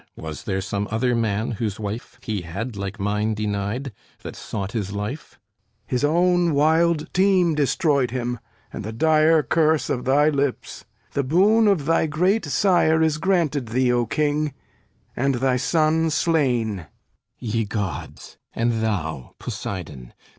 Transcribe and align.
Was 0.15 0.45
there 0.45 0.61
some 0.61 0.87
other 0.89 1.13
man, 1.13 1.51
whose 1.51 1.79
wife 1.79 2.17
He 2.23 2.41
had 2.41 2.75
like 2.75 2.99
mine 2.99 3.35
denied, 3.35 3.93
that 4.23 4.35
sought 4.35 4.71
his 4.71 4.91
life? 4.93 5.37
HENCHMAN 5.85 5.85
His 5.85 6.03
own 6.03 6.53
wild 6.55 7.13
team 7.13 7.53
destroyed 7.53 8.09
him, 8.09 8.39
and 8.73 8.83
the 8.83 8.93
dire 8.93 9.43
Curse 9.43 9.91
of 9.91 10.05
thy 10.05 10.29
lips. 10.29 10.85
The 11.11 11.21
boon 11.23 11.67
of 11.67 11.85
thy 11.85 12.07
great 12.07 12.45
Sire 12.45 13.03
Is 13.03 13.19
granted 13.19 13.67
thee, 13.67 13.93
O 13.93 14.07
King, 14.07 14.55
and 15.15 15.35
thy 15.35 15.57
son 15.57 16.09
slain. 16.09 16.87
THESEUS 17.39 17.53
Ye 17.53 17.65
Gods! 17.65 18.37
And 18.55 18.81
thou, 18.81 19.35
Poseidon! 19.37 20.13